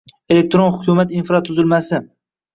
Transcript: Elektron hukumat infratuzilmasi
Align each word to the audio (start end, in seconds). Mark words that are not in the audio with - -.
Elektron 0.35 0.71
hukumat 0.77 1.13
infratuzilmasi 1.19 2.03